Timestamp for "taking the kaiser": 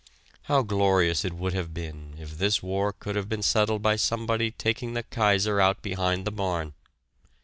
4.49-5.59